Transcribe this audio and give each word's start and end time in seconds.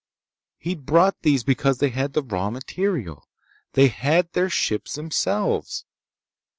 He'd 0.57 0.87
brought 0.87 1.21
these 1.21 1.43
because 1.43 1.77
they 1.77 1.89
had 1.89 2.13
the 2.13 2.23
raw 2.23 2.49
material. 2.49 3.27
They 3.73 3.89
had 3.89 4.33
their 4.33 4.49
ships 4.49 4.95
themselves! 4.95 5.85